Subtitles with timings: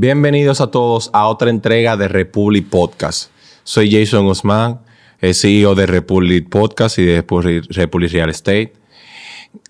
[0.00, 3.30] Bienvenidos a todos a otra entrega de Republic Podcast.
[3.64, 4.80] Soy Jason Guzmán,
[5.20, 7.16] CEO de Republic Podcast y de
[7.68, 8.72] Republic Real Estate.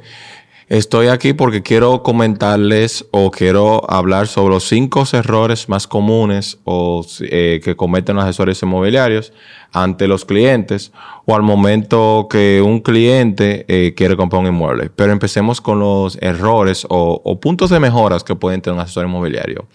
[0.68, 7.06] Estoy aquí porque quiero comentarles o quiero hablar sobre los cinco errores más comunes o,
[7.22, 9.32] eh, que cometen los asesores inmobiliarios
[9.72, 10.92] ante los clientes
[11.24, 14.90] o al momento que un cliente eh, quiere comprar un inmueble.
[14.94, 19.68] Pero empecemos con los errores o, puntos de mejoras que pueden tener un asesor inmobiliario.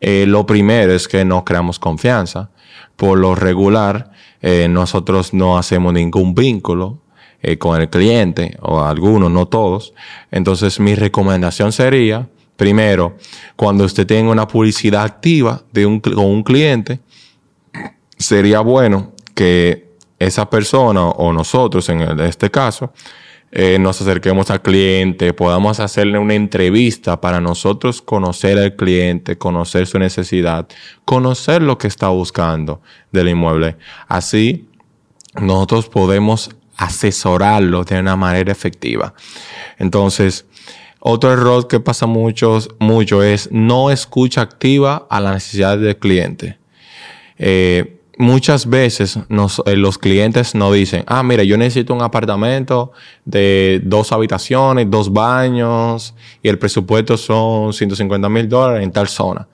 [0.00, 2.50] Eh, lo primero es que no creamos confianza.
[2.94, 7.00] Por lo regular, nosotros no hacemos ningún vínculo
[7.42, 9.94] eh, con el cliente, o algunos, no todos.
[10.30, 13.16] Entonces mi recomendación sería, primero,
[13.56, 17.00] cuando usted tenga una publicidad activa de un, con un cliente,
[18.16, 22.92] sería bueno que esa persona o nosotros, en este caso,
[23.50, 29.86] eh, nos acerquemos al cliente, podamos hacerle una entrevista para nosotros conocer al cliente, conocer
[29.86, 30.68] su necesidad,
[31.06, 33.76] conocer lo que está buscando del inmueble.
[34.06, 34.68] Así,
[35.40, 39.12] nosotros podemos asesorarlo de una manera efectiva.
[39.78, 40.46] Entonces,
[41.00, 46.58] otro error que pasa mucho, mucho es no escucha activa a las necesidades del cliente.
[47.36, 52.92] Eh, muchas veces eh, los clientes nos dicen, ah, mira, yo necesito un apartamento
[53.24, 59.48] de dos habitaciones, dos baños y el presupuesto son 150 mil dólares en tal zona.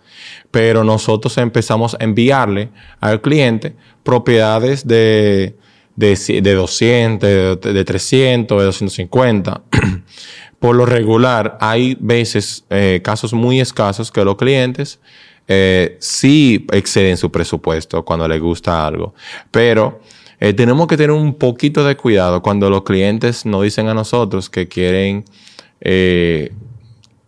[0.50, 5.56] Pero nosotros empezamos a enviarle al cliente propiedades de
[5.96, 9.62] de, de 200, de, 300, de 250.
[10.58, 14.98] Por lo regular, hay veces, eh, casos muy escasos que los clientes
[15.46, 19.14] eh, sí exceden su presupuesto cuando les gusta algo.
[19.50, 20.00] Pero
[20.40, 24.48] eh, tenemos que tener un poquito de cuidado cuando los clientes nos dicen a nosotros
[24.48, 25.24] que quieren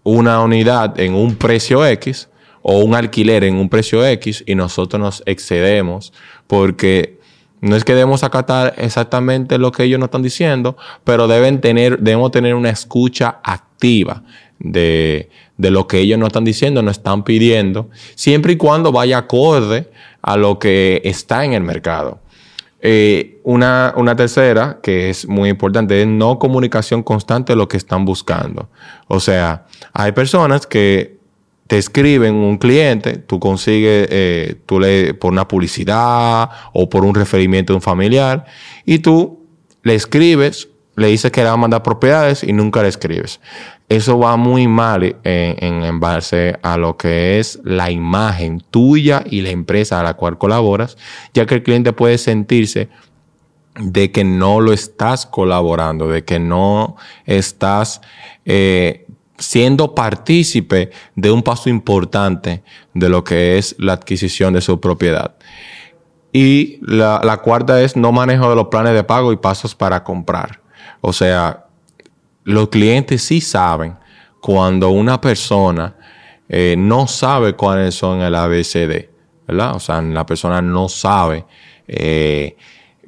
[0.02, 2.30] una unidad en un precio X
[2.62, 6.12] o un alquiler en un precio X y nosotros nos excedemos
[6.46, 7.15] porque
[7.60, 11.98] no es que debemos acatar exactamente lo que ellos nos están diciendo, pero deben tener,
[11.98, 14.22] debemos tener una escucha activa
[14.58, 19.90] de, lo que ellos nos están diciendo, nos están pidiendo, siempre y cuando vaya acorde
[20.22, 22.20] a lo que está en el mercado.
[22.80, 27.78] Eh, una, una, tercera, que es muy importante, es no comunicación constante de lo que
[27.78, 28.68] están buscando.
[29.08, 31.15] O sea, hay personas que
[31.66, 37.14] te escriben un cliente, tú consigues, eh, tú le, por una publicidad o por un
[37.14, 38.44] referimiento de un familiar,
[38.84, 39.40] y tú
[39.82, 43.40] le escribes, le dices que le va a mandar propiedades y nunca le escribes.
[43.88, 49.42] Eso va muy mal en, en, base a lo que es la imagen tuya y
[49.42, 50.96] la empresa a la cual colaboras,
[51.34, 52.88] ya que el cliente puede sentirse
[53.78, 58.00] de que no lo estás colaborando, de que no estás
[58.44, 59.05] eh,
[59.38, 62.62] siendo partícipe de un paso importante
[62.94, 65.36] de lo que es la adquisición de su propiedad.
[66.32, 70.60] Y la, cuarta es no manejo de los planes de pago y pasos para comprar.
[71.00, 71.66] O sea,
[72.44, 73.96] los clientes sí saben
[74.40, 75.96] cuando una persona
[76.48, 79.08] eh, no sabe cuáles son el ABCD,
[79.48, 79.76] ¿verdad?
[79.76, 81.46] O sea, la persona no sabe
[81.88, 82.56] eh,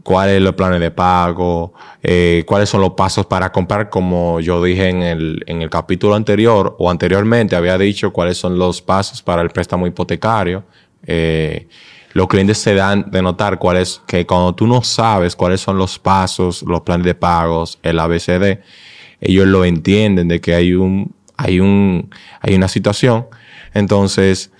[0.03, 4.63] cuáles son los planes de pago, eh, cuáles son los pasos para comprar, como yo
[4.63, 9.23] dije en el, en el capítulo anterior o anteriormente había dicho cuáles son los pasos
[9.23, 10.65] para el préstamo hipotecario.
[11.07, 11.69] Eh,
[12.13, 15.79] los clientes se dan de notar cuál es, que cuando tú no sabes cuáles son
[15.79, 18.61] los pasos, los planes de pagos, el ABCD,
[19.21, 22.11] ellos lo entienden de que hay un, hay un,
[22.41, 23.27] hay una situación.
[23.75, 24.51] Entonces,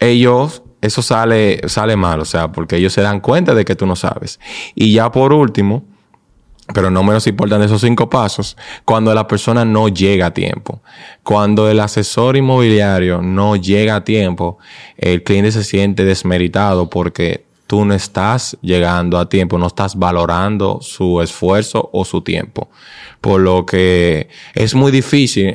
[0.00, 3.86] ellos eso sale, sale mal, o sea, porque ellos se dan cuenta de que tú
[3.86, 4.38] no sabes.
[4.74, 5.84] Y ya por último,
[6.72, 10.82] pero no menos importante esos cinco pasos, cuando la persona no llega a tiempo.
[11.22, 14.58] Cuando el asesor inmobiliario no llega a tiempo,
[14.96, 20.78] el cliente se siente desmeritado porque tú no estás llegando a tiempo, no estás valorando
[20.80, 22.70] su esfuerzo o su tiempo.
[23.20, 25.54] Por lo que es muy difícil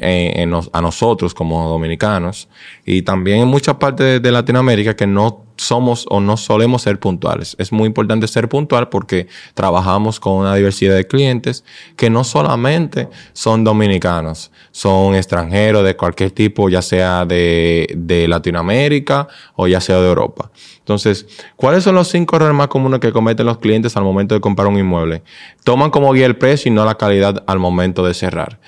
[0.74, 2.50] a nosotros como dominicanos
[2.86, 7.56] y también en muchas partes de Latinoamérica que no somos o no solemos ser puntuales.
[7.60, 11.63] Es muy importante ser puntual porque trabajamos con una diversidad de clientes
[11.95, 19.27] que no solamente son dominicanos, son extranjeros de cualquier tipo, ya sea de, de Latinoamérica
[19.56, 20.51] o ya sea de Europa.
[20.80, 21.25] Entonces,
[21.56, 24.68] ¿cuáles son los cinco errores más comunes que cometen los clientes al momento de comprar
[24.68, 25.24] un inmueble?
[25.63, 28.59] Toman como guía el precio y no la calidad al momento de cerrar.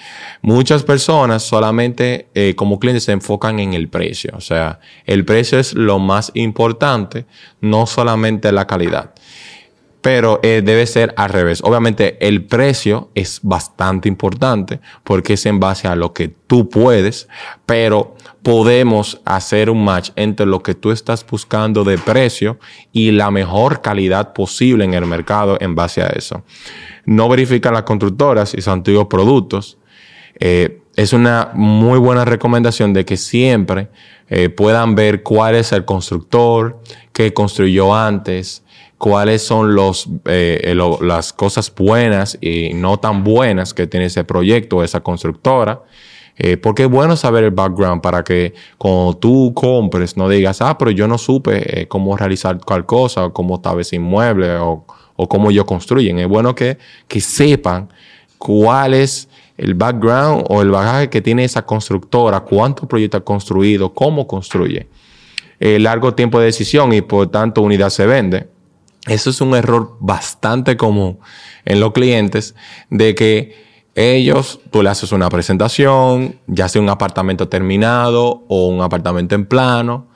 [0.42, 4.32] Muchas personas solamente eh, como clientes se enfocan en el precio.
[4.36, 7.26] O sea, el precio es lo más importante,
[7.62, 9.14] no solamente la calidad
[10.06, 11.62] pero eh, debe ser al revés.
[11.63, 17.28] Obviamente el precio es bastante importante porque es en base a lo que tú puedes,
[17.66, 22.60] pero podemos hacer un match entre lo que tú estás buscando de precio
[22.92, 26.44] y la mejor calidad posible en el mercado en base a eso.
[27.06, 29.80] No verifican las constructoras y sus antiguos productos.
[30.40, 33.90] Eh, es una muy buena recomendación de que siempre
[34.30, 36.80] eh, puedan ver cuál es el constructor,
[37.12, 38.65] que construyó antes,
[39.06, 44.78] cuáles son los, eh, las cosas buenas y no tan buenas que tiene ese proyecto
[44.78, 45.84] o esa constructora.
[46.38, 50.75] Eh, porque es bueno saber el background para que cuando tú compres no digas, ah,
[50.80, 54.88] pero yo no supe eh, cómo realizar cual cosa, o cómo estaba ese inmueble, o,
[55.16, 56.18] o cómo ellos construyen.
[56.18, 57.90] Es bueno que, que sepan
[58.40, 63.94] cuál es el background o el bagaje que tiene esa constructora, cuánto proyecto ha construido,
[63.94, 64.88] cómo construye.
[65.60, 68.55] El largo tiempo de decisión y por tanto unidad se vende.
[69.07, 71.19] Eso es un error bastante común
[71.63, 72.56] en los clientes
[72.90, 73.66] de que
[73.96, 79.46] ellos, tú le haces una presentación, ya sea un apartamento terminado o un apartamento en
[79.46, 80.07] plano,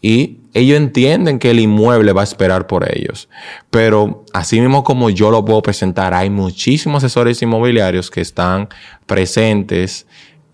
[0.00, 3.28] y ellos entienden que el inmueble va a esperar por ellos.
[3.68, 8.68] Pero así mismo como yo lo puedo presentar, hay muchísimos asesores inmobiliarios que están
[9.06, 10.06] presentes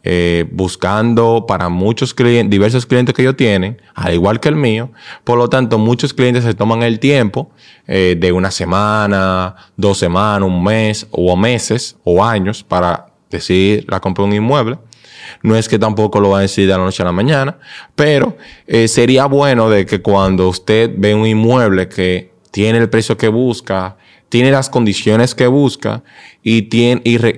[0.09, 4.93] eh, buscando para muchos clientes, diversos clientes que ellos tienen, al igual que el mío.
[5.25, 7.51] Por lo tanto, muchos clientes se toman el tiempo
[7.89, 13.99] eh, de una semana, dos semanas, un mes o meses o años para decidir la
[13.99, 14.79] compra de un inmueble.
[15.43, 17.59] No es que tampoco lo va a decidir de la noche a la mañana,
[17.97, 18.37] pero
[18.69, 23.27] eh, sería bueno de que cuando usted ve un inmueble que tiene el precio que
[23.27, 23.97] busca,
[24.29, 26.03] tiene las condiciones que busca
[26.43, 26.69] y,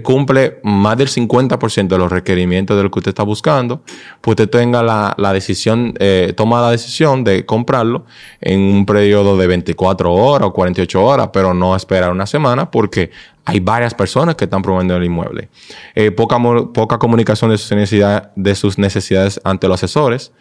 [0.03, 3.83] cumple más del 50% de los requerimientos de lo que usted está buscando,
[4.21, 8.05] pues usted tenga la, decisión, eh, toma la decisión de comprarlo
[8.41, 13.11] en un periodo de 24 horas o 48 horas, pero no esperar una semana porque
[13.45, 15.49] hay varias personas que están promoviendo el inmueble.
[15.95, 20.33] Eh, poca, comunicación de sus necesidades ante los asesores.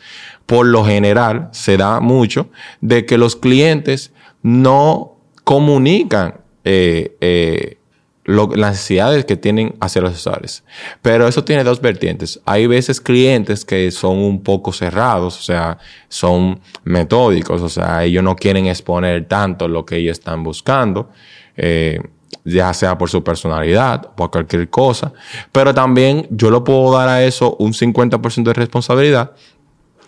[0.46, 2.50] Por lo general, se da mucho
[2.82, 4.12] de que los clientes
[4.44, 5.17] no
[5.48, 7.78] comunican eh, eh,
[8.26, 10.66] las necesidades que tienen hacia los asesores.
[11.02, 12.42] Pero eso tiene dos vertientes.
[12.44, 15.78] Hay veces clientes que son un poco cerrados, o sea,
[16.10, 21.12] son metódicos, o sea, ellos no quieren exponer tanto lo que ellos están buscando.
[21.56, 22.02] Eh,
[22.44, 25.14] ya sea por su personalidad, por cualquier cosa,
[25.54, 29.32] pero también yo le puedo dar a eso un 50% de responsabilidad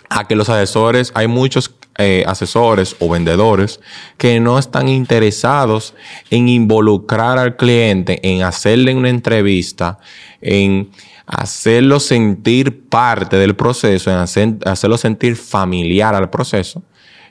[0.10, 3.80] a que los asesores, hay muchos eh, asesores o vendedores
[4.18, 5.94] que no están interesados
[6.30, 10.00] en involucrar al cliente, en hacerle una entrevista,
[10.42, 10.92] en
[11.26, 14.18] hacerlo sentir parte del proceso, en
[14.66, 16.84] hacerlo sentir familiar al proceso.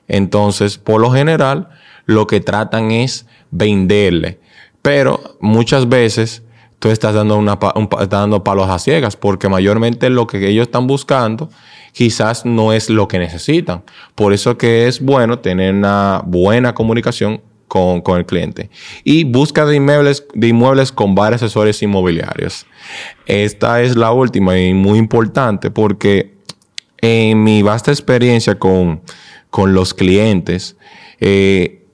[0.07, 1.69] Entonces, por lo general,
[2.07, 4.41] lo que tratan es venderle.
[4.83, 6.43] Pero muchas veces
[6.79, 7.59] tú estás dando, una,
[8.09, 11.51] dando palos a ciegas porque mayormente lo que ellos están buscando
[11.93, 13.83] quizás no es lo que necesitan.
[14.15, 18.71] Por eso que es bueno tener una buena comunicación con, el cliente.
[19.05, 22.67] Y busca de inmuebles, de inmuebles con varios asesores inmobiliarios.
[23.27, 26.35] Esta es la última y muy importante porque
[27.01, 29.03] en mi vasta experiencia con,
[29.67, 30.77] los clientes,
[31.21, 31.85] eh,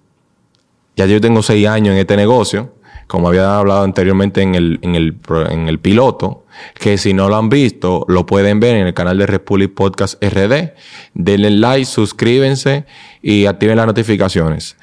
[0.96, 2.74] ya yo tengo seis años en este negocio,
[3.06, 5.16] como había hablado anteriormente en el, en el,
[5.50, 6.43] en el piloto,
[6.74, 10.22] que si no lo han visto, lo pueden ver en el canal de Republic Podcast
[10.22, 10.72] RD.
[11.14, 12.84] Denle like, suscríbense
[13.22, 14.76] y activen las notificaciones.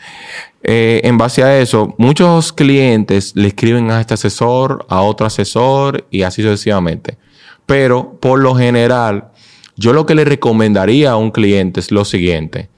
[0.63, 6.05] Eh, en base a eso, muchos clientes le escriben a este asesor, a otro asesor
[6.11, 7.17] y así sucesivamente.
[7.65, 9.31] Pero por lo general,
[9.75, 12.69] yo lo que le recomendaría a un cliente es lo siguiente.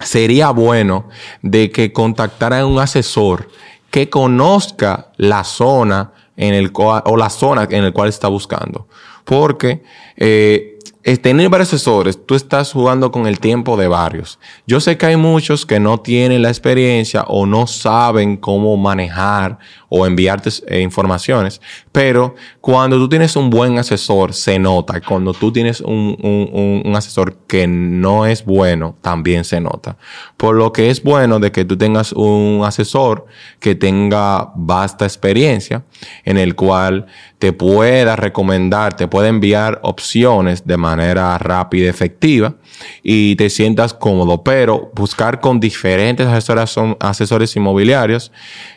[0.00, 1.08] Sería bueno
[1.40, 3.48] de que contactara a un asesor
[3.94, 8.88] que conozca la zona en el o la zona en el cual está buscando.
[9.24, 9.84] Porque
[10.16, 10.73] eh,
[11.20, 14.38] tener varios asesores, tú estás jugando con el tiempo de varios.
[14.66, 19.58] Yo sé que hay muchos que no tienen la experiencia o no saben cómo manejar
[19.90, 21.60] o enviarte eh, informaciones,
[21.92, 25.00] pero cuando tú tienes un buen asesor, se nota.
[25.02, 29.98] Cuando tú tienes un, un, un, asesor que no es bueno, también se nota.
[30.38, 33.26] Por lo que es bueno de que tú tengas un asesor
[33.60, 35.84] que tenga vasta experiencia,
[36.24, 37.06] en el cual
[37.38, 42.54] te pueda recomendar, te pueda enviar opciones de manera rápida y efectiva
[43.02, 44.42] y te sientas cómodo.
[44.42, 48.32] Pero buscar con diferentes asesores, asesores inmobiliarios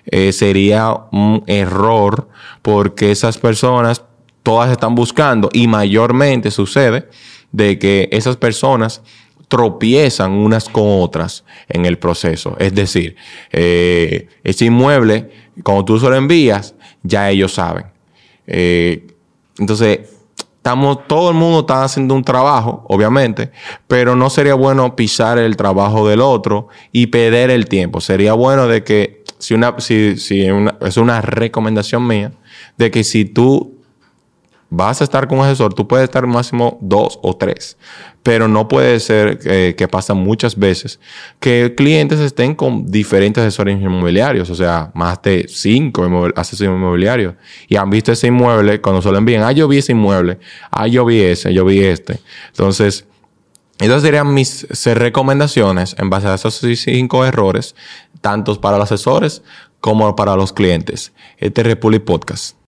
[0.06, 2.30] eh, sería un error
[2.62, 4.04] porque esas personas
[4.44, 7.10] todas están buscando y mayormente sucede
[7.52, 9.02] de que esas personas
[9.48, 12.56] tropiezan unas con otras en el proceso.
[12.60, 13.16] Es decir,
[13.52, 15.30] eh, ese inmueble,
[15.64, 17.86] cuando tú se lo envías, ya ellos saben.
[18.46, 19.08] Eh,
[19.58, 20.00] entonces,
[20.68, 23.52] estamos, todo el mundo está haciendo un trabajo, obviamente,
[23.88, 28.02] pero no sería bueno pisar el trabajo del otro y perder el tiempo.
[28.02, 30.46] Sería bueno de que, si una, si, si
[30.82, 32.34] es una recomendación mía,
[32.78, 33.77] de que si tú
[34.70, 37.78] vas a estar con un asesor, tú puedes estar máximo dos o tres,
[38.24, 41.00] pero no puede ser eh, que pasa muchas veces
[41.40, 46.06] que clientes estén con diferentes asesores inmobiliarios, o sea, más de cinco
[46.36, 47.36] asesores inmobiliarios,
[47.68, 50.40] y han visto ese inmueble, cuando se lo envían, ah, yo vi ese inmueble,
[50.72, 52.20] ah, yo vi ese, yo vi este.
[52.50, 53.06] Entonces,
[53.80, 57.76] esas serían mis recomendaciones en base a esos cinco errores,
[58.22, 59.44] tanto para los asesores
[59.80, 61.14] como para los clientes.
[61.38, 62.58] Este es Republic Podcast.